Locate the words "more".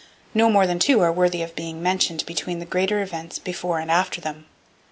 0.49-0.65